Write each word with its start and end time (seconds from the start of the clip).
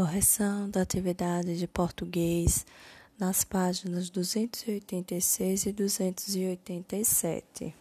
Correção 0.00 0.70
da 0.70 0.80
atividade 0.80 1.58
de 1.58 1.68
português 1.68 2.64
nas 3.18 3.44
páginas 3.44 4.08
286 4.08 5.66
e 5.66 5.72
287. 5.72 7.74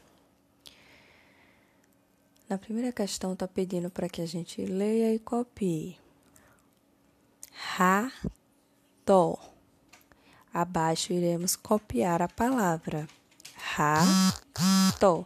Na 2.50 2.58
primeira 2.58 2.92
questão, 2.92 3.32
está 3.32 3.48
pedindo 3.48 3.90
para 3.90 4.10
que 4.10 4.22
a 4.22 4.26
gente 4.26 4.62
leia 4.66 5.16
e 5.16 5.20
copie. 5.20 5.98
Rato. 7.54 9.40
Abaixo 10.54 11.14
iremos 11.14 11.56
copiar 11.56 12.22
a 12.22 12.28
palavra. 12.28 13.08
Rato. 13.56 15.26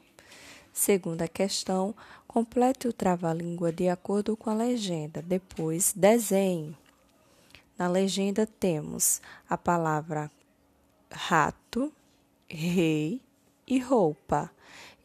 Segunda 0.71 1.27
questão, 1.27 1.95
complete 2.27 2.87
o 2.87 2.93
trava-língua 2.93 3.71
de 3.71 3.89
acordo 3.89 4.37
com 4.37 4.51
a 4.51 4.53
legenda. 4.53 5.23
Depois, 5.23 5.91
desenhe. 5.95 6.77
Na 7.77 7.87
legenda 7.87 8.45
temos 8.45 9.21
a 9.49 9.57
palavra 9.57 10.29
rato, 11.11 11.91
rei 12.47 13.21
e 13.67 13.79
roupa. 13.79 14.51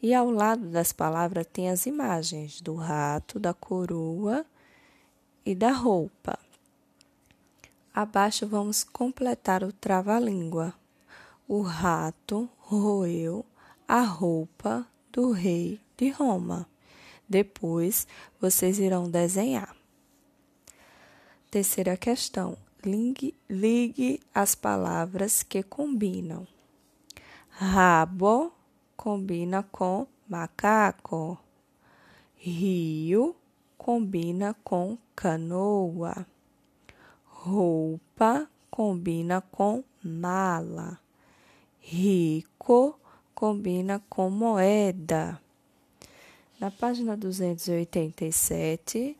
E 0.00 0.14
ao 0.14 0.30
lado 0.30 0.66
das 0.68 0.92
palavras 0.92 1.46
tem 1.52 1.70
as 1.70 1.86
imagens 1.86 2.60
do 2.60 2.74
rato, 2.74 3.40
da 3.40 3.52
coroa 3.52 4.44
e 5.44 5.54
da 5.54 5.72
roupa. 5.72 6.38
Abaixo 7.92 8.46
vamos 8.46 8.84
completar 8.84 9.64
o 9.64 9.72
trava-língua. 9.72 10.72
O 11.48 11.62
rato 11.62 12.48
roeu 12.58 13.44
a 13.88 14.02
roupa 14.02 14.86
do 15.10 15.32
rei 15.32 15.80
de 15.96 16.10
Roma. 16.10 16.68
Depois 17.28 18.06
vocês 18.40 18.78
irão 18.78 19.10
desenhar. 19.10 19.77
Terceira 21.50 21.96
questão: 21.96 22.58
ligue, 22.84 23.34
ligue 23.48 24.20
as 24.34 24.54
palavras 24.54 25.42
que 25.42 25.62
combinam. 25.62 26.46
Rabo 27.48 28.52
combina 28.96 29.62
com 29.62 30.06
macaco. 30.28 31.38
Rio 32.36 33.34
combina 33.78 34.54
com 34.62 34.98
canoa. 35.16 36.26
Roupa 37.24 38.46
combina 38.70 39.40
com 39.40 39.82
mala. 40.04 41.00
Rico 41.80 43.00
combina 43.34 44.02
com 44.10 44.28
moeda. 44.28 45.40
Na 46.60 46.70
página 46.70 47.16
287, 47.16 49.16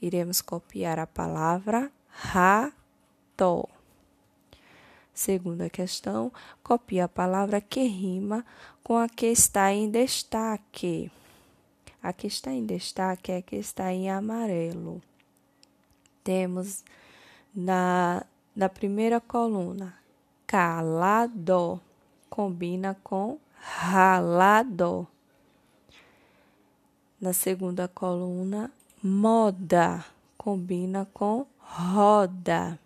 iremos 0.00 0.40
copiar 0.40 0.98
a 0.98 1.06
palavra 1.06 1.90
rato. 2.08 3.68
Segunda 5.12 5.70
questão, 5.70 6.30
copie 6.62 7.00
a 7.00 7.08
palavra 7.08 7.60
que 7.60 7.84
rima 7.86 8.44
com 8.82 8.98
a 8.98 9.08
que 9.08 9.26
está 9.26 9.72
em 9.72 9.90
destaque. 9.90 11.10
A 12.02 12.12
que 12.12 12.26
está 12.26 12.52
em 12.52 12.64
destaque 12.64 13.32
é 13.32 13.38
a 13.38 13.42
que 13.42 13.56
está 13.56 13.92
em 13.92 14.10
amarelo. 14.10 15.02
Temos 16.22 16.84
na, 17.54 18.24
na 18.54 18.68
primeira 18.68 19.20
coluna, 19.20 19.98
calado, 20.46 21.80
combina 22.28 22.96
com 23.02 23.38
ralado. 23.58 25.08
Na 27.18 27.32
segunda 27.32 27.88
coluna, 27.88 28.70
moda 29.06 30.04
combina 30.36 31.06
com 31.14 31.46
roda. 31.60 32.76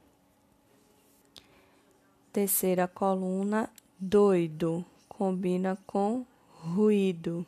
Terceira 2.30 2.86
coluna, 2.86 3.70
doido 3.98 4.84
combina 5.08 5.78
com 5.86 6.26
ruído. 6.58 7.46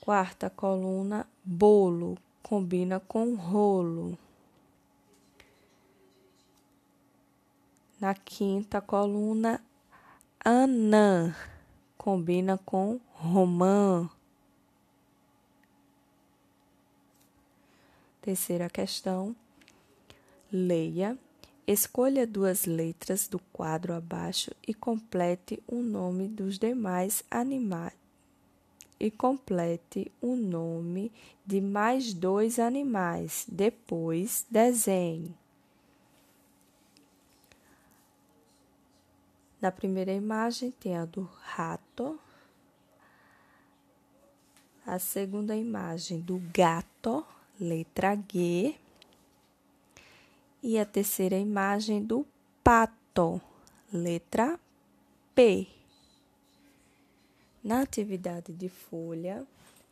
Quarta 0.00 0.48
coluna, 0.48 1.26
bolo 1.44 2.16
combina 2.42 2.98
com 3.00 3.34
rolo. 3.34 4.18
Na 8.00 8.14
quinta 8.14 8.80
coluna, 8.80 9.62
anã 10.42 11.34
combina 12.04 12.58
com 12.58 13.00
romã. 13.24 14.08
Terceira 18.20 18.68
questão. 18.68 19.34
Leia, 20.52 21.18
escolha 21.66 22.26
duas 22.26 22.64
letras 22.64 23.26
do 23.26 23.38
quadro 23.52 23.92
abaixo 23.94 24.52
e 24.66 24.72
complete 24.72 25.62
o 25.66 25.82
nome 25.82 26.28
dos 26.28 26.58
demais 26.58 27.24
animais. 27.30 27.94
E 29.00 29.10
complete 29.10 30.12
o 30.20 30.36
nome 30.36 31.10
de 31.44 31.60
mais 31.60 32.14
dois 32.14 32.58
animais. 32.58 33.44
Depois, 33.48 34.46
desenhe. 34.48 35.34
Na 39.60 39.72
primeira 39.72 40.12
imagem 40.12 40.70
tem 40.70 40.96
a 40.96 41.04
do 41.04 41.28
rato. 41.42 42.18
A 44.86 44.98
segunda 44.98 45.56
imagem 45.56 46.20
do 46.20 46.38
gato, 46.52 47.24
letra 47.58 48.14
G. 48.30 48.74
E 50.62 50.78
a 50.78 50.84
terceira 50.84 51.38
imagem 51.38 52.04
do 52.04 52.26
pato, 52.62 53.40
letra 53.90 54.60
P. 55.34 55.66
Na 57.62 57.80
atividade 57.80 58.52
de 58.52 58.68
folha, 58.68 59.46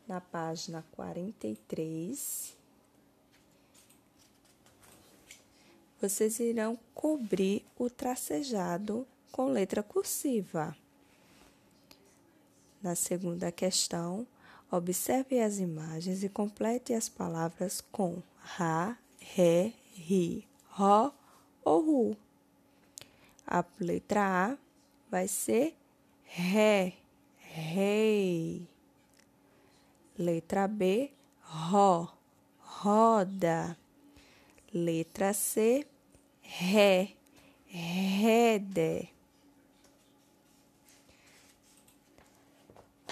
na 0.07 0.21
página 0.21 0.85
43, 0.93 2.55
vocês 5.99 6.39
irão 6.39 6.79
cobrir 6.95 7.65
o 7.79 7.89
tracejado 7.89 9.07
com 9.31 9.47
letra 9.47 9.83
cursiva. 9.83 10.77
Na 12.83 12.95
segunda 12.95 13.51
questão, 13.51 14.27
observe 14.73 15.39
as 15.39 15.59
imagens 15.59 16.25
e 16.25 16.29
complete 16.31 16.95
as 16.95 17.07
palavras 17.09 17.83
com 17.93 18.23
ra, 18.39 18.97
ré, 19.21 19.75
ri, 19.95 20.49
ró 20.71 21.13
ou 21.63 21.81
ru. 21.85 22.17
A 23.47 23.63
letra 23.79 24.53
A 24.53 24.59
vai 25.11 25.29
ser 25.29 25.77
ré, 26.25 26.95
rei. 27.37 28.67
Letra 30.17 30.67
B, 30.67 31.11
ró, 31.43 32.09
roda. 32.59 33.77
Letra 34.73 35.35
C, 35.35 35.87
ré, 36.41 37.11
rede. 37.67 39.11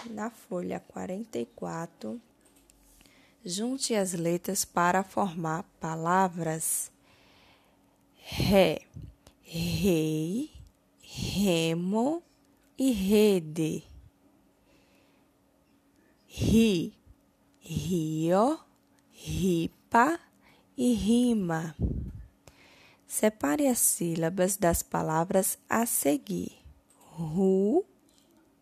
Na 0.06 0.30
folha 0.30 0.80
44, 0.80 2.20
junte 3.44 3.94
as 3.94 4.12
letras 4.12 4.64
para 4.64 5.02
formar 5.02 5.64
palavras 5.80 6.90
ré, 8.30 8.82
rei, 9.42 10.50
remo 11.02 12.22
e 12.78 12.92
rede. 12.92 13.82
Ri, 16.28 16.94
rio, 17.60 18.60
ripa 19.12 20.18
e 20.76 20.94
rima. 20.94 21.74
Separe 23.06 23.66
as 23.66 23.80
sílabas 23.80 24.56
das 24.56 24.82
palavras 24.82 25.58
a 25.68 25.84
seguir. 25.84 26.52
Ru, 27.18 27.84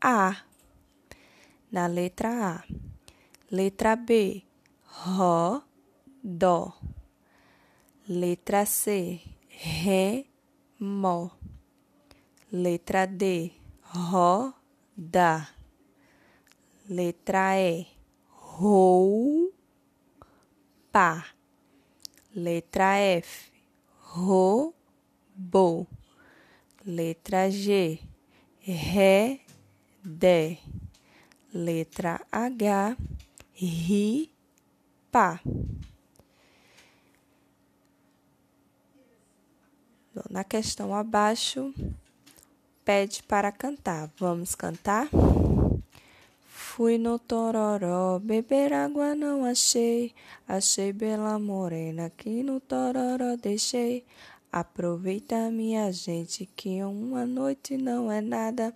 a 0.00 0.47
na 1.70 1.86
letra 1.86 2.56
A. 2.56 2.64
Letra 3.50 3.96
B, 3.96 4.44
Ró, 5.06 5.62
Dó. 6.22 6.74
Letra 8.06 8.64
C, 8.66 9.22
Ré, 9.50 10.26
Mó. 10.78 11.30
Letra 12.50 13.06
D, 13.06 13.52
Ró, 13.92 14.54
Dá. 14.96 15.54
Letra 16.88 17.58
E, 17.60 17.86
Rou, 18.30 19.52
Pá. 20.90 21.26
Letra 22.34 22.98
F, 22.98 23.52
Robô. 24.14 25.86
Letra 26.84 27.50
G, 27.50 28.00
Ré, 28.64 29.40
Dé 30.02 30.58
letra 31.52 32.20
H, 32.30 32.96
ri, 33.54 34.30
pá. 35.10 35.40
Na 40.28 40.44
questão 40.44 40.94
abaixo, 40.94 41.72
pede 42.84 43.22
para 43.22 43.52
cantar. 43.52 44.10
Vamos 44.18 44.54
cantar? 44.54 45.08
Fui 46.46 46.98
no 46.98 47.18
Tororó, 47.18 48.18
beber 48.18 48.72
água 48.72 49.14
não 49.14 49.44
achei. 49.44 50.14
Achei 50.46 50.92
bela 50.92 51.38
morena 51.38 52.10
que 52.10 52.42
no 52.42 52.60
Tororó 52.60 53.36
deixei. 53.36 54.04
Aproveita, 54.50 55.50
minha 55.50 55.92
gente, 55.92 56.46
que 56.56 56.82
uma 56.82 57.26
noite 57.26 57.76
não 57.76 58.10
é 58.10 58.20
nada. 58.20 58.74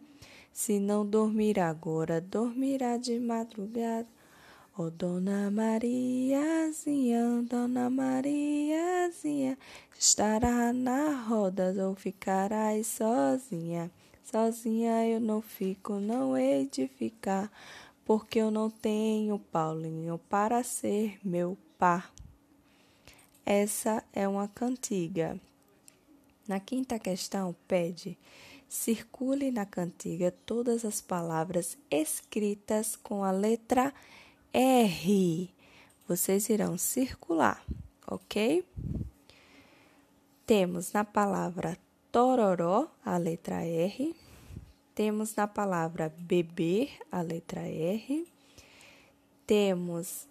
Se 0.53 0.79
não 0.79 1.07
dormir 1.07 1.59
agora, 1.59 2.21
dormirá 2.21 2.99
de 2.99 3.19
madrugada. 3.19 4.07
Ô 4.77 4.85
oh, 4.85 4.91
Dona 4.91 5.51
Mariazinha, 5.51 7.43
Dona 7.49 7.91
Mariazinha, 7.91 9.59
estará 9.99 10.73
na 10.73 11.23
roda 11.23 11.75
ou 11.87 11.95
ficarás 11.95 12.87
sozinha? 12.87 13.91
Sozinha 14.23 15.07
eu 15.07 15.21
não 15.21 15.43
fico, 15.43 15.95
não 15.95 16.37
hei 16.37 16.67
de 16.67 16.87
ficar, 16.87 17.51
porque 18.05 18.39
eu 18.39 18.51
não 18.51 18.71
tenho 18.71 19.39
Paulinho 19.39 20.19
para 20.29 20.63
ser 20.63 21.19
meu 21.23 21.57
par. 21.79 22.13
Essa 23.45 24.03
é 24.13 24.27
uma 24.29 24.49
cantiga. 24.49 25.39
Na 26.49 26.61
quinta 26.61 26.99
questão, 26.99 27.55
pede: 27.69 28.17
circule 28.73 29.51
na 29.51 29.67
cantiga 29.67 30.33
todas 30.47 30.83
as 30.83 31.03
palavras 31.03 31.77
escritas 31.91 32.97
com 32.97 33.23
a 33.23 33.31
letra 33.31 33.93
R. 34.51 35.51
Vocês 36.09 36.49
irão 36.49 36.79
circular, 36.79 37.63
ok? 38.07 38.65
Temos 40.47 40.91
na 40.91 41.05
palavra 41.05 41.77
tororó 42.11 42.91
a 43.05 43.19
letra 43.19 43.63
R. 43.63 44.17
Temos 44.95 45.37
na 45.37 45.47
palavra 45.47 46.11
beber 46.19 46.89
a 47.11 47.21
letra 47.21 47.69
R. 47.69 48.27
Temos 49.47 50.27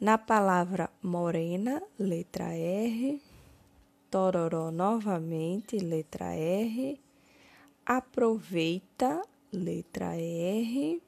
na 0.00 0.16
palavra 0.16 0.88
morena, 1.02 1.82
letra 1.98 2.54
R. 2.54 3.20
Tororó 4.08 4.70
novamente, 4.70 5.76
letra 5.78 6.36
R. 6.36 7.09
Aproveita, 7.84 9.22
letra 9.52 10.16
R. 10.16 11.00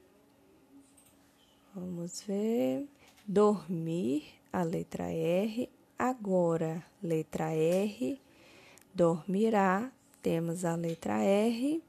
Vamos 1.74 2.24
ver. 2.26 2.86
Dormir, 3.26 4.24
a 4.52 4.64
letra 4.64 5.10
R. 5.12 5.68
Agora, 5.98 6.84
letra 7.00 7.54
R. 7.54 8.20
Dormirá, 8.92 9.92
temos 10.20 10.64
a 10.64 10.76
letra 10.76 11.22
R. 11.24 11.80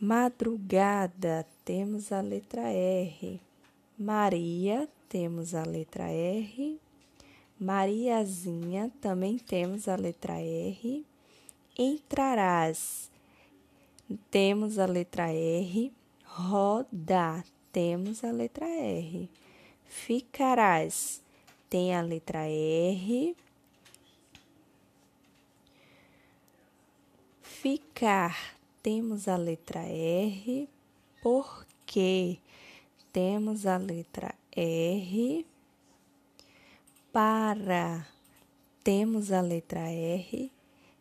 Madrugada, 0.00 1.46
temos 1.64 2.12
a 2.12 2.22
letra 2.22 2.70
R. 2.70 3.40
Maria, 3.98 4.88
temos 5.08 5.54
a 5.54 5.64
letra 5.64 6.12
R. 6.12 6.78
Mariazinha, 7.58 8.92
também 9.00 9.38
temos 9.38 9.88
a 9.88 9.96
letra 9.96 10.40
R. 10.40 11.04
Entrarás, 11.76 13.07
temos 14.30 14.78
a 14.78 14.86
letra 14.86 15.32
R. 15.32 15.92
Roda, 16.24 17.44
temos 17.72 18.24
a 18.24 18.32
letra 18.32 18.66
R. 18.66 19.28
Ficarás 19.86 21.22
tem 21.68 21.94
a 21.94 22.02
letra 22.02 22.46
R. 22.48 23.36
Ficar 27.42 28.36
temos 28.82 29.28
a 29.28 29.36
letra 29.36 29.82
R. 29.86 30.68
Porque 31.22 32.38
temos 33.12 33.66
a 33.66 33.78
letra 33.78 34.34
R. 34.52 35.44
Para 37.12 38.08
temos 38.82 39.32
a 39.32 39.42
letra 39.42 39.90
R. 39.90 40.50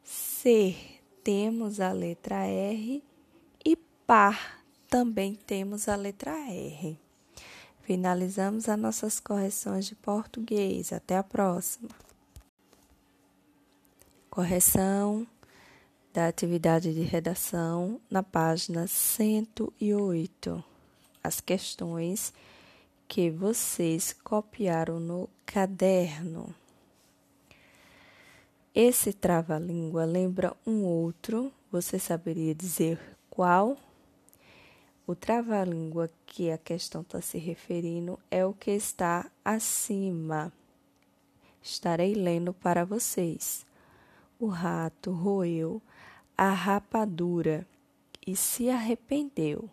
Ser 0.03 0.96
temos 1.27 1.81
a 1.81 1.91
letra 1.91 2.45
R. 2.45 3.03
E 3.65 3.75
par 3.75 4.63
também 4.87 5.35
temos 5.35 5.89
a 5.89 5.95
letra 5.97 6.31
R. 6.31 6.97
Finalizamos 7.81 8.69
as 8.69 8.79
nossas 8.79 9.19
correções 9.19 9.85
de 9.85 9.93
português. 9.93 10.93
Até 10.93 11.17
a 11.17 11.23
próxima. 11.23 11.89
Correção 14.29 15.27
da 16.13 16.29
atividade 16.29 16.93
de 16.93 17.01
redação 17.01 17.99
na 18.09 18.23
página 18.23 18.87
108. 18.87 20.63
As 21.21 21.41
questões 21.41 22.33
que 23.05 23.29
vocês 23.29 24.15
copiaram 24.23 24.97
no 24.97 25.29
caderno. 25.45 26.55
Esse 28.79 29.11
trava-língua 29.11 30.05
lembra 30.05 30.55
um 30.63 30.83
outro, 30.83 31.51
você 31.71 31.97
saberia 31.97 32.53
dizer 32.53 32.99
qual? 33.27 33.75
O 35.07 35.15
trava-língua 35.15 36.11
que 36.27 36.51
a 36.51 36.59
questão 36.59 37.01
está 37.01 37.19
se 37.19 37.39
referindo 37.39 38.19
é 38.29 38.45
o 38.45 38.53
que 38.53 38.69
está 38.69 39.31
acima. 39.43 40.53
Estarei 41.59 42.13
lendo 42.13 42.53
para 42.53 42.85
vocês. 42.85 43.65
O 44.39 44.45
rato 44.45 45.09
roeu 45.09 45.81
a 46.37 46.51
rapadura 46.51 47.65
e 48.27 48.35
se 48.35 48.69
arrependeu, 48.69 49.67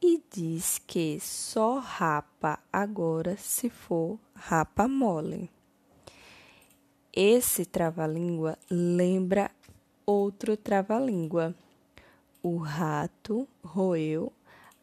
e 0.00 0.22
diz 0.32 0.78
que 0.78 1.18
só 1.18 1.80
rapa 1.80 2.60
agora 2.72 3.36
se 3.36 3.68
for 3.68 4.20
rapa 4.36 4.86
mole. 4.86 5.50
Esse 7.12 7.64
trava-língua 7.64 8.56
lembra 8.70 9.50
outro 10.06 10.56
trava-língua. 10.56 11.54
O 12.40 12.56
rato 12.56 13.48
roeu 13.64 14.32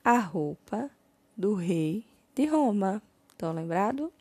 a 0.03 0.19
roupa 0.19 0.89
do 1.35 1.53
rei 1.53 2.05
de 2.35 2.45
Roma. 2.45 3.01
Estão 3.29 3.53
lembrado? 3.53 4.11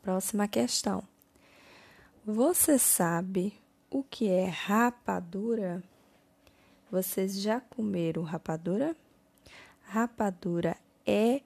Próxima 0.00 0.46
questão. 0.46 1.02
Você 2.24 2.78
sabe 2.78 3.52
o 3.90 4.04
que 4.04 4.28
é 4.28 4.46
rapadura? 4.46 5.82
Vocês 6.88 7.40
já 7.40 7.60
comeram 7.60 8.22
rapadura? 8.22 8.96
Rapadura 9.82 10.76
é 11.04 11.40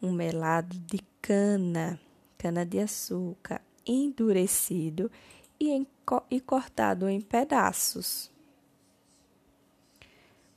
um 0.00 0.12
melado 0.12 0.78
de 0.78 0.98
cana, 1.20 1.98
cana 2.36 2.64
de 2.64 2.78
açúcar, 2.78 3.60
endurecido 3.88 5.10
e, 5.58 5.70
em, 5.70 5.86
e 6.30 6.40
cortado 6.40 7.08
em 7.08 7.20
pedaços. 7.20 8.30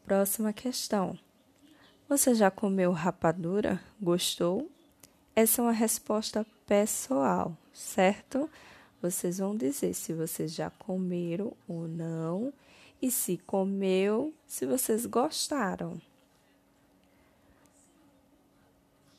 Próxima 0.05 0.51
questão. 0.51 1.17
Você 2.09 2.35
já 2.35 2.51
comeu 2.51 2.91
rapadura? 2.91 3.81
Gostou? 4.01 4.69
Essa 5.33 5.61
é 5.61 5.63
uma 5.63 5.71
resposta 5.71 6.45
pessoal, 6.67 7.55
certo? 7.73 8.49
Vocês 9.01 9.37
vão 9.37 9.55
dizer 9.55 9.93
se 9.93 10.13
vocês 10.13 10.53
já 10.53 10.69
comeram 10.69 11.53
ou 11.67 11.87
não 11.87 12.53
e 13.01 13.09
se 13.09 13.37
comeu, 13.37 14.33
se 14.45 14.65
vocês 14.65 15.05
gostaram. 15.05 15.99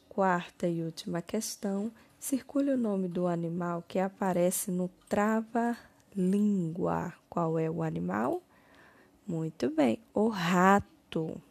Quarta 0.08 0.68
e 0.68 0.82
última 0.82 1.22
questão: 1.22 1.90
circule 2.22 2.70
o 2.70 2.78
nome 2.78 3.08
do 3.08 3.26
animal 3.26 3.82
que 3.82 3.98
aparece 3.98 4.70
no 4.70 4.88
trava-língua. 5.08 7.12
Qual 7.28 7.58
é 7.58 7.68
o 7.68 7.82
animal? 7.82 8.40
Muito 9.26 9.68
bem, 9.70 9.98
o 10.14 10.28
rato 10.28 11.42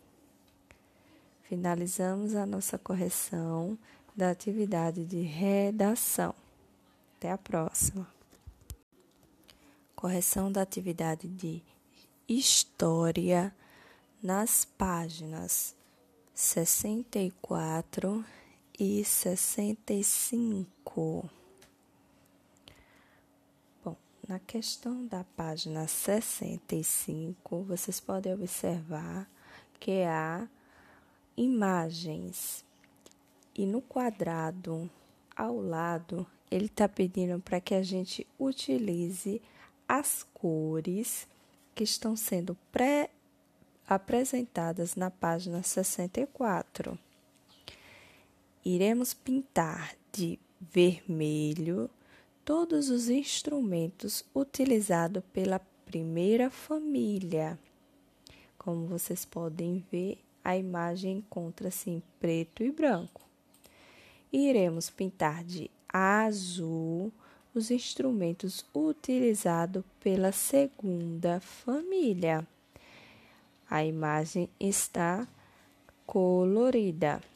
finalizamos 1.43 2.35
a 2.35 2.45
nossa 2.45 2.77
correção 2.77 3.77
da 4.15 4.29
atividade 4.29 5.03
de 5.03 5.19
redação. 5.19 6.33
Até 7.17 7.33
a 7.33 7.37
próxima. 7.37 8.07
Correção 9.93 10.49
da 10.49 10.61
atividade 10.61 11.27
de 11.27 11.61
história 12.29 13.53
nas 14.23 14.63
páginas 14.63 15.75
64 16.33 18.23
e 18.79 19.03
65. 19.03 21.29
Bom, 23.83 23.95
na 24.27 24.39
questão 24.39 25.05
da 25.05 25.23
página 25.23 25.87
65, 25.87 27.63
vocês 27.63 27.99
podem 27.99 28.33
observar 28.33 29.29
que 29.79 30.03
há 30.03 30.47
imagens. 31.35 32.63
E 33.53 33.65
no 33.65 33.81
quadrado 33.81 34.89
ao 35.35 35.59
lado, 35.59 36.25
ele 36.49 36.65
está 36.65 36.87
pedindo 36.87 37.39
para 37.39 37.59
que 37.59 37.73
a 37.73 37.83
gente 37.83 38.25
utilize 38.39 39.41
as 39.87 40.23
cores 40.33 41.27
que 41.73 41.83
estão 41.83 42.15
sendo 42.15 42.55
pré 42.71 43.09
apresentadas 43.87 44.95
na 44.95 45.11
página 45.11 45.61
64. 45.61 46.97
Iremos 48.63 49.13
pintar 49.13 49.95
de 50.11 50.37
vermelho 50.59 51.89
todos 52.45 52.89
os 52.89 53.09
instrumentos 53.09 54.23
utilizados 54.35 55.23
pela 55.33 55.59
primeira 55.85 56.49
família. 56.51 57.57
Como 58.59 58.85
vocês 58.85 59.25
podem 59.25 59.83
ver, 59.91 60.19
a 60.43 60.55
imagem 60.55 61.17
encontra-se 61.17 61.89
em 61.89 62.03
preto 62.19 62.63
e 62.63 62.71
branco. 62.71 63.21
Iremos 64.31 64.91
pintar 64.91 65.43
de 65.43 65.69
azul 65.89 67.11
os 67.55 67.71
instrumentos 67.71 68.63
utilizados 68.73 69.83
pela 69.99 70.31
segunda 70.31 71.39
família. 71.39 72.47
A 73.67 73.83
imagem 73.83 74.47
está 74.59 75.27
colorida. 76.05 77.30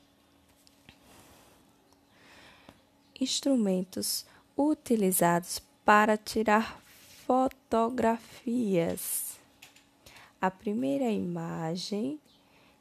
Instrumentos 3.19 4.25
utilizados 4.57 5.61
para 5.85 6.17
tirar 6.17 6.81
fotografias. 7.25 9.37
A 10.41 10.51
primeira 10.51 11.09
imagem 11.09 12.19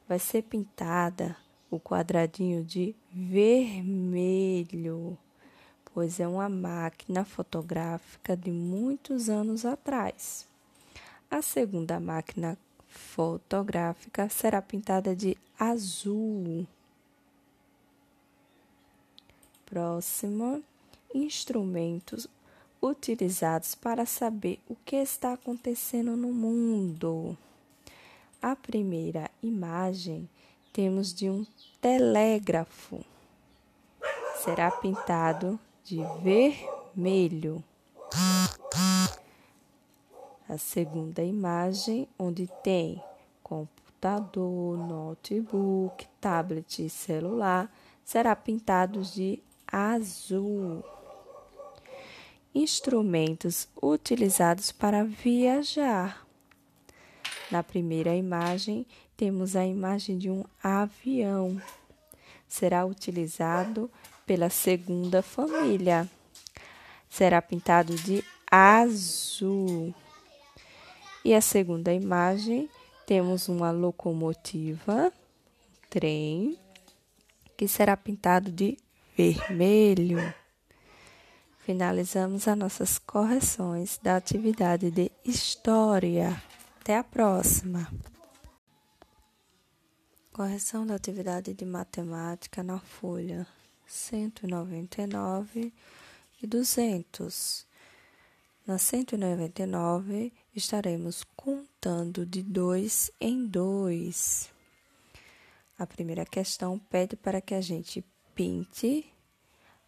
vai 0.08 0.18
ser 0.18 0.42
pintada 0.42 1.36
o 1.70 1.78
quadradinho 1.78 2.64
de 2.64 2.96
vermelho, 3.12 5.16
pois 5.92 6.18
é 6.18 6.26
uma 6.26 6.48
máquina 6.48 7.24
fotográfica 7.24 8.36
de 8.36 8.50
muitos 8.50 9.28
anos 9.28 9.64
atrás. 9.64 10.48
A 11.30 11.40
segunda 11.42 12.00
máquina 12.00 12.58
fotográfica 12.88 14.28
será 14.28 14.60
pintada 14.60 15.14
de 15.16 15.36
azul. 15.58 16.66
Próximo, 19.66 20.62
instrumentos 21.14 22.28
utilizados 22.80 23.74
para 23.74 24.04
saber 24.04 24.60
o 24.68 24.76
que 24.84 24.96
está 24.96 25.32
acontecendo 25.32 26.16
no 26.16 26.32
mundo. 26.32 27.36
A 28.42 28.54
primeira 28.54 29.30
imagem 29.42 30.28
temos 30.72 31.14
de 31.14 31.30
um 31.30 31.46
telégrafo. 31.80 33.02
Será 34.44 34.70
pintado 34.70 35.58
de 35.82 36.02
vermelho. 36.22 37.64
A 40.46 40.58
segunda 40.58 41.22
imagem, 41.22 42.06
onde 42.18 42.46
tem 42.62 43.02
computador, 43.42 44.76
notebook, 44.76 46.06
tablet 46.20 46.84
e 46.84 46.90
celular, 46.90 47.74
será 48.04 48.36
pintado 48.36 49.00
de 49.02 49.42
azul 49.74 50.84
instrumentos 52.54 53.66
utilizados 53.82 54.70
para 54.70 55.02
viajar. 55.02 56.24
Na 57.50 57.62
primeira 57.62 58.14
imagem, 58.14 58.86
temos 59.16 59.56
a 59.56 59.66
imagem 59.66 60.16
de 60.16 60.30
um 60.30 60.44
avião. 60.62 61.60
Será 62.46 62.86
utilizado 62.86 63.90
pela 64.24 64.48
segunda 64.48 65.20
família. 65.20 66.08
Será 67.10 67.42
pintado 67.42 67.94
de 67.96 68.24
azul. 68.50 69.92
E 71.24 71.34
a 71.34 71.40
segunda 71.40 71.92
imagem, 71.92 72.68
temos 73.06 73.48
uma 73.48 73.70
locomotiva, 73.70 75.12
um 75.12 75.88
trem, 75.90 76.58
que 77.56 77.66
será 77.66 77.96
pintado 77.96 78.50
de 78.50 78.78
vermelho. 79.16 80.18
Finalizamos 81.58 82.46
as 82.46 82.58
nossas 82.58 82.98
correções 82.98 83.98
da 84.02 84.16
atividade 84.16 84.90
de 84.90 85.10
História. 85.24 86.42
Até 86.80 86.98
a 86.98 87.04
próxima! 87.04 87.90
Correção 90.32 90.84
da 90.86 90.96
atividade 90.96 91.54
de 91.54 91.64
matemática 91.64 92.62
na 92.62 92.80
folha 92.80 93.46
199 93.86 95.72
e 96.42 96.46
200. 96.46 97.66
Na 98.66 98.78
199, 98.78 100.32
estaremos 100.54 101.22
contando 101.36 102.26
de 102.26 102.42
dois 102.42 103.10
em 103.20 103.46
dois. 103.46 104.50
A 105.78 105.86
primeira 105.86 106.24
questão 106.24 106.78
pede 106.78 107.14
para 107.16 107.40
que 107.40 107.54
a 107.54 107.60
gente 107.60 108.04
pinte 108.34 109.06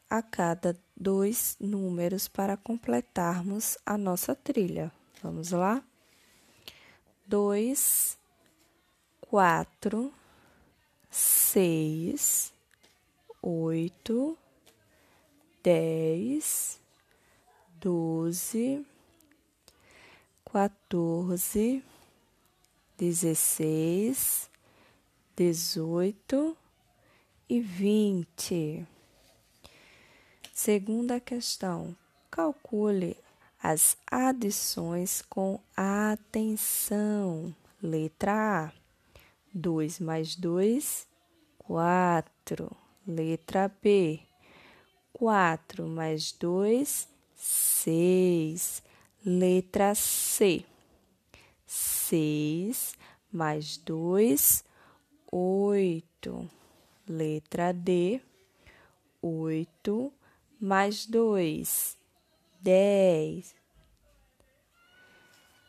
a 0.08 0.22
cada 0.22 0.76
dois 0.96 1.56
números 1.60 2.28
para 2.28 2.56
completarmos 2.56 3.76
a 3.84 3.98
nossa 3.98 4.34
trilha. 4.34 4.92
Vamos 5.22 5.50
lá? 5.50 5.82
Dois, 7.26 8.16
quatro, 9.20 10.12
seis, 11.10 12.52
oito, 13.42 14.38
dez, 15.62 16.80
doze, 17.80 18.86
quatorze, 20.44 21.82
dezesseis, 22.96 24.48
dezoito 25.34 26.56
e 27.48 27.60
vinte. 27.60 28.86
Segunda 30.52 31.20
questão: 31.20 31.96
calcule 32.30 33.16
as 33.62 33.96
adições 34.10 35.22
com 35.22 35.60
atenção. 35.76 37.54
Letra 37.82 38.66
A: 38.66 38.72
2 39.54 40.00
mais 40.00 40.34
2, 40.34 41.06
4. 41.58 42.76
Letra 43.06 43.70
B: 43.82 44.20
4 45.12 45.86
mais 45.86 46.32
2, 46.32 47.08
6. 47.34 48.82
Letra 49.24 49.94
C: 49.94 50.64
6 51.66 52.94
mais 53.32 53.76
2, 53.76 54.64
8. 55.30 56.50
Letra 57.08 57.72
D: 57.72 58.20
8 59.22 60.12
mais 60.60 61.06
dois, 61.06 61.96
dez. 62.60 63.54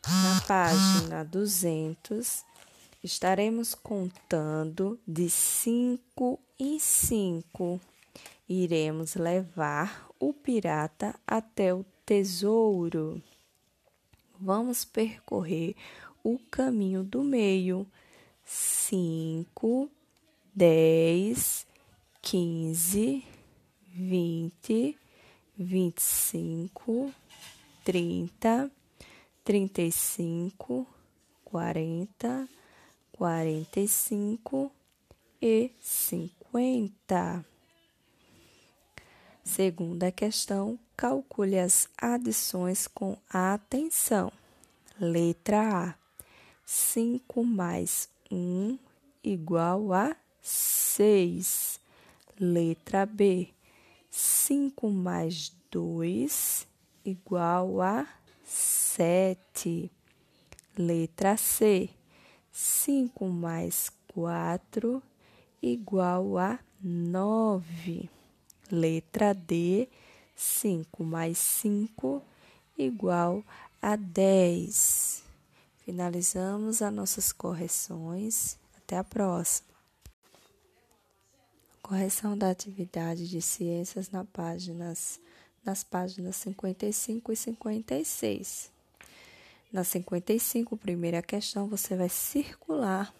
Na 0.06 0.40
página 0.46 1.24
duzentos, 1.24 2.42
estaremos 3.04 3.74
contando 3.74 4.98
de 5.06 5.28
cinco 5.28 6.40
em 6.58 6.78
cinco. 6.78 7.78
Iremos 8.48 9.14
levar 9.14 10.08
o 10.18 10.32
pirata 10.32 11.14
até 11.26 11.74
o 11.74 11.84
tesouro. 12.06 13.22
Vamos 14.40 14.86
percorrer 14.86 15.76
o 16.24 16.38
caminho 16.50 17.04
do 17.04 17.22
meio. 17.22 17.86
Cinco, 18.42 19.90
dez, 20.58 21.64
quinze 22.20 23.22
vinte, 23.86 24.98
vinte 25.56 25.98
e 25.98 26.02
cinco, 26.02 27.14
trinta, 27.84 28.68
trinta 29.44 29.82
e 29.82 29.92
cinco, 29.92 30.84
quarenta, 31.44 32.48
quarenta 33.12 33.78
e 33.78 33.86
cinco 33.86 34.72
e 35.40 35.70
cinquenta. 35.80 37.44
Segunda 39.44 40.10
questão, 40.10 40.76
calcule 40.96 41.56
as 41.56 41.88
adições 41.96 42.88
com 42.88 43.16
atenção. 43.30 44.32
Letra 44.98 45.84
A: 45.84 45.94
5 46.66 47.44
mais 47.44 48.08
1 48.28 48.76
igual 49.22 49.92
a 49.92 50.16
6. 50.42 51.80
Letra 52.38 53.04
B: 53.06 53.48
5 54.10 54.90
mais 54.90 55.52
2 55.70 56.66
igual 57.04 57.80
a 57.80 58.06
7. 58.44 59.90
Letra 60.76 61.36
C. 61.36 61.90
5 62.52 63.28
mais 63.28 63.90
4 64.08 65.02
igual 65.62 66.38
a 66.38 66.58
9. 66.82 68.10
Letra 68.70 69.32
D, 69.32 69.88
5 70.34 71.04
mais 71.04 71.38
5 71.38 72.22
igual 72.76 73.42
a 73.80 73.96
10. 73.96 75.22
Finalizamos 75.84 76.82
as 76.82 76.92
nossas 76.92 77.32
correções. 77.32 78.58
Até 78.76 78.98
a 78.98 79.04
próxima. 79.04 79.77
Correção 81.88 82.36
da 82.36 82.50
atividade 82.50 83.26
de 83.26 83.40
ciências 83.40 84.10
na 84.10 84.22
páginas, 84.22 85.18
nas 85.64 85.82
páginas 85.82 86.36
55 86.36 87.32
e 87.32 87.36
56. 87.36 88.70
Na 89.72 89.82
55, 89.82 90.76
primeira 90.76 91.22
questão, 91.22 91.66
você 91.66 91.96
vai 91.96 92.10
circular 92.10 93.10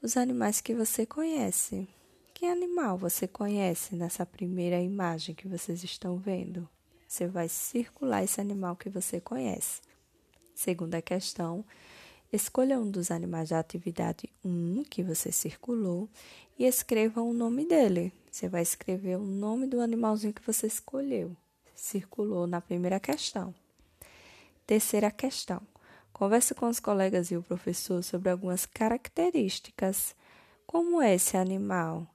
os 0.00 0.16
animais 0.16 0.60
que 0.60 0.72
você 0.72 1.04
conhece. 1.04 1.88
Que 2.32 2.46
animal 2.46 2.96
você 2.96 3.26
conhece 3.26 3.96
nessa 3.96 4.24
primeira 4.24 4.80
imagem 4.80 5.34
que 5.34 5.48
vocês 5.48 5.82
estão 5.82 6.16
vendo? 6.16 6.68
Você 7.08 7.26
vai 7.26 7.48
circular 7.48 8.22
esse 8.22 8.40
animal 8.40 8.76
que 8.76 8.88
você 8.88 9.20
conhece. 9.20 9.80
Segunda 10.54 11.02
questão, 11.02 11.64
escolha 12.32 12.78
um 12.78 12.88
dos 12.88 13.10
animais 13.10 13.48
da 13.48 13.58
atividade 13.58 14.30
1 14.44 14.84
que 14.88 15.02
você 15.02 15.32
circulou 15.32 16.08
e 16.60 16.66
escreva 16.66 17.22
o 17.22 17.32
nome 17.32 17.64
dele. 17.64 18.12
Você 18.30 18.46
vai 18.46 18.60
escrever 18.60 19.16
o 19.16 19.24
nome 19.24 19.66
do 19.66 19.80
animalzinho 19.80 20.34
que 20.34 20.46
você 20.46 20.66
escolheu. 20.66 21.34
Circulou 21.74 22.46
na 22.46 22.60
primeira 22.60 23.00
questão. 23.00 23.54
Terceira 24.66 25.10
questão. 25.10 25.62
Converse 26.12 26.54
com 26.54 26.68
os 26.68 26.78
colegas 26.78 27.30
e 27.30 27.36
o 27.36 27.42
professor 27.42 28.04
sobre 28.04 28.28
algumas 28.28 28.66
características. 28.66 30.14
Como 30.66 31.00
é 31.00 31.14
esse 31.14 31.34
animal? 31.34 32.06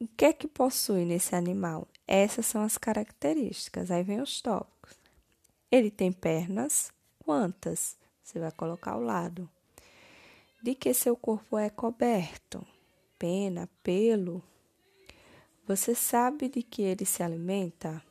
O 0.00 0.08
que 0.08 0.24
é 0.24 0.32
que 0.32 0.48
possui 0.48 1.04
nesse 1.04 1.36
animal? 1.36 1.86
Essas 2.08 2.46
são 2.46 2.60
as 2.60 2.76
características. 2.76 3.88
Aí 3.88 4.02
vem 4.02 4.20
os 4.20 4.42
tópicos. 4.42 4.98
Ele 5.70 5.92
tem 5.92 6.10
pernas? 6.10 6.92
Quantas? 7.20 7.96
Você 8.20 8.40
vai 8.40 8.50
colocar 8.50 8.94
ao 8.94 9.00
lado. 9.00 9.48
De 10.60 10.74
que 10.74 10.92
seu 10.92 11.16
corpo 11.16 11.56
é 11.56 11.70
coberto? 11.70 12.66
Pena, 13.18 13.68
pelo? 13.82 14.42
Você 15.66 15.94
sabe 15.94 16.48
de 16.48 16.62
que 16.62 16.82
ele 16.82 17.04
se 17.04 17.22
alimenta? 17.22 18.02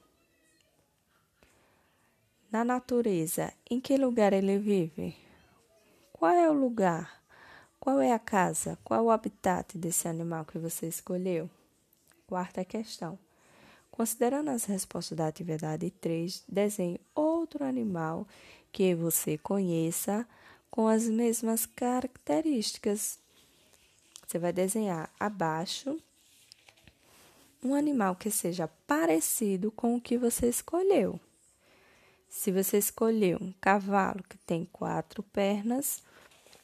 Na 2.52 2.64
natureza, 2.64 3.54
em 3.70 3.80
que 3.80 3.98
lugar 3.98 4.34
ele 4.34 4.58
vive? 4.58 5.16
Qual 6.12 6.32
é 6.32 6.50
o 6.50 6.54
lugar? 6.54 7.22
Qual 7.80 8.00
é 8.00 8.14
a 8.14 8.20
casa? 8.20 8.78
Qual 8.84 9.00
é 9.00 9.04
o 9.04 9.12
habitat 9.12 9.78
desse 9.78 10.08
animal 10.08 10.46
que 10.46 10.58
você 10.58 10.88
escolheu? 10.88 11.50
Quarta 12.26 12.64
questão. 12.64 13.20
Considerando 13.92 14.50
as 14.50 14.66
respostas 14.66 15.18
da 15.18 15.28
atividade 15.28 15.92
3, 15.92 16.44
desenhe 16.48 17.00
outro 17.14 17.64
animal 17.64 18.28
que 18.72 18.96
você 18.96 19.38
conheça 19.38 20.28
com 20.72 20.88
as 20.88 21.08
mesmas 21.08 21.68
características. 21.68 23.20
Você 24.34 24.40
vai 24.40 24.52
desenhar 24.52 25.12
abaixo 25.20 25.96
um 27.64 27.76
animal 27.76 28.16
que 28.16 28.32
seja 28.32 28.68
parecido 28.88 29.72
com 29.72 29.96
o 29.96 30.02
que 30.02 30.18
você 30.18 30.50
escolheu. 30.50 31.20
Se 32.28 32.52
você 32.52 32.80
escolheu 32.80 33.38
um 33.40 33.54
cavalo 33.62 34.24
que 34.24 34.36
tem 34.40 34.66
quatro 34.66 35.22
pernas, 35.22 36.02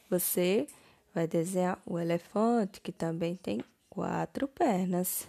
você 0.10 0.66
vai 1.14 1.28
desenhar 1.28 1.80
o 1.86 2.00
elefante 2.00 2.82
que 2.82 2.92
também 2.92 3.36
tem 3.36 3.64
quatro 3.88 4.48
pernas. 4.48 5.28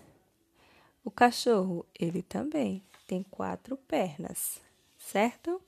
O 1.04 1.10
cachorro, 1.10 1.84
ele 1.94 2.22
também 2.22 2.82
tem 3.06 3.22
quatro 3.22 3.76
pernas, 3.76 4.62
certo? 4.98 5.60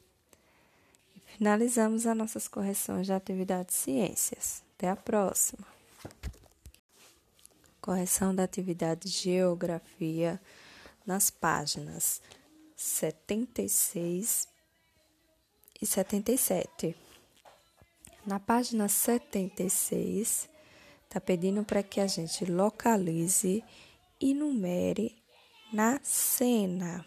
Finalizamos 1.36 2.06
as 2.06 2.16
nossas 2.16 2.48
correções 2.48 3.04
de 3.04 3.12
atividade 3.12 3.74
ciências. 3.74 4.62
Até 4.74 4.88
a 4.88 4.96
próxima. 4.96 5.66
Correção 7.82 8.32
da 8.32 8.44
atividade 8.44 9.08
geografia 9.08 10.40
nas 11.04 11.30
páginas 11.30 12.22
76 12.76 14.46
e 15.80 15.84
77. 15.84 16.96
Na 18.24 18.38
página 18.38 18.88
76, 18.88 20.48
está 21.02 21.20
pedindo 21.20 21.64
para 21.64 21.82
que 21.82 21.98
a 21.98 22.06
gente 22.06 22.44
localize 22.44 23.64
e 24.20 24.32
numere 24.32 25.20
na 25.72 25.98
cena. 26.04 27.04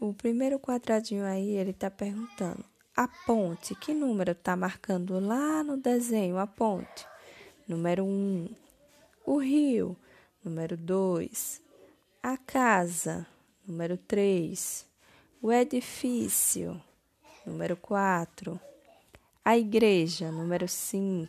o 0.00 0.12
primeiro 0.12 0.58
quadradinho 0.58 1.24
aí, 1.24 1.50
ele 1.50 1.70
está 1.70 1.88
perguntando: 1.88 2.64
a 2.96 3.06
ponte, 3.06 3.76
que 3.76 3.94
número 3.94 4.32
está 4.32 4.56
marcando 4.56 5.20
lá 5.20 5.62
no 5.62 5.76
desenho 5.76 6.36
a 6.36 6.48
ponte? 6.48 7.06
Número 7.66 8.04
1. 8.04 8.08
Um. 8.08 8.48
O 9.24 9.38
rio, 9.38 9.96
número 10.44 10.76
2. 10.76 11.60
A 12.22 12.36
casa, 12.36 13.26
número 13.66 13.96
3. 13.96 14.86
O 15.42 15.52
edifício, 15.52 16.80
número 17.44 17.76
4. 17.76 18.60
A 19.44 19.56
igreja, 19.56 20.30
número 20.30 20.68
5. 20.68 21.28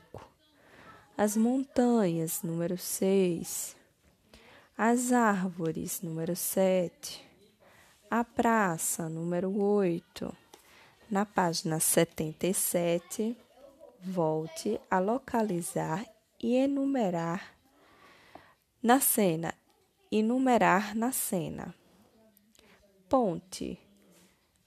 As 1.18 1.36
montanhas, 1.36 2.42
número 2.44 2.78
6 2.78 3.78
as 4.80 5.12
árvores, 5.12 6.04
número 6.04 6.36
7. 6.36 7.26
A 8.12 8.24
praça, 8.24 9.10
número 9.10 9.60
8. 9.60 10.32
Na 11.10 11.26
página 11.26 11.80
77, 11.80 13.36
volte 14.00 14.80
a 14.88 15.00
localizar 15.00 16.06
e 16.42 16.56
enumerar 16.56 17.56
na 18.82 19.00
cena. 19.00 19.54
Enumerar 20.12 20.96
na 20.96 21.12
cena. 21.12 21.76
Ponte, 23.10 23.80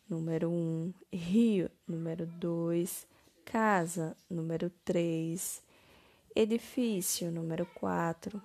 número 0.08 0.50
1. 0.50 0.94
Rio, 1.12 1.70
número 1.86 2.26
2. 2.26 3.06
Casa, 3.44 4.16
número 4.28 4.70
3. 4.84 5.62
Edifício, 6.34 7.30
número 7.30 7.66
4 7.74 8.40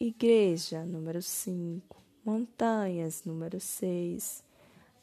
igreja, 0.00 0.82
número 0.82 1.20
5, 1.20 2.02
montanhas, 2.24 3.22
número 3.24 3.60
6, 3.60 4.42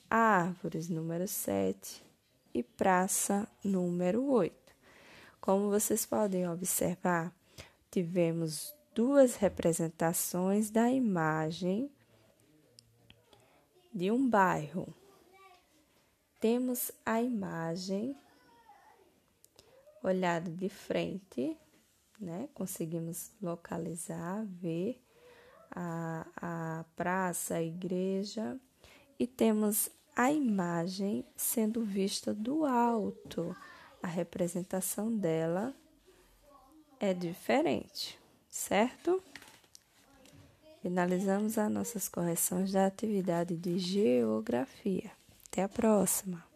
árvores, 0.09 0.89
número 0.89 1.27
7 1.27 2.03
e 2.51 2.63
praça, 2.63 3.47
número 3.63 4.27
8. 4.27 4.55
Como 5.39 5.69
vocês 5.69 6.03
podem 6.03 6.49
observar, 6.49 7.31
tivemos 7.91 8.75
duas 8.93 9.35
representações 9.35 10.69
da 10.69 10.91
imagem 10.91 11.91
de 13.93 14.11
um 14.11 14.29
bairro. 14.29 14.93
Temos 16.39 16.91
a 17.05 17.21
imagem 17.21 18.15
olhada 20.03 20.49
de 20.51 20.69
frente 20.69 21.57
né? 22.19 22.49
Conseguimos 22.53 23.31
localizar, 23.41 24.43
ver 24.45 25.01
a, 25.71 26.25
a 26.35 26.85
praça, 26.95 27.55
a 27.55 27.63
igreja 27.63 28.59
e 29.19 29.27
temos 29.27 29.89
a 30.15 30.31
imagem 30.31 31.25
sendo 31.35 31.83
vista 31.83 32.33
do 32.33 32.65
alto. 32.65 33.55
A 34.01 34.07
representação 34.07 35.15
dela 35.15 35.75
é 36.99 37.13
diferente, 37.13 38.17
certo? 38.49 39.21
Finalizamos 40.81 41.57
as 41.57 41.71
nossas 41.71 42.07
correções 42.07 42.71
da 42.71 42.85
atividade 42.85 43.55
de 43.55 43.77
geografia. 43.77 45.11
Até 45.47 45.63
a 45.63 45.69
próxima! 45.69 46.46